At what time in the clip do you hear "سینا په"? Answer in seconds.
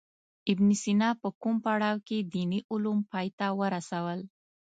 0.81-1.29